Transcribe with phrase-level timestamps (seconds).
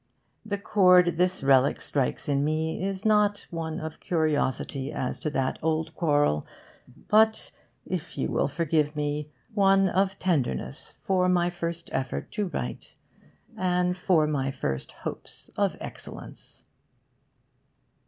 [0.43, 5.59] The chord this relic strikes in me is not one of curiosity as to that
[5.61, 6.43] old quarrel,
[7.07, 7.51] but
[7.85, 12.95] (if you will forgive me) one of tenderness for my first effort to write,
[13.55, 16.63] and for my first hopes of excellence.